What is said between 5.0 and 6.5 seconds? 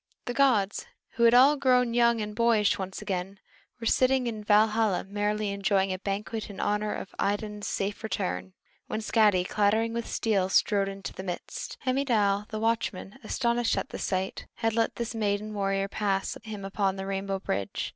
merrily enjoying a banquet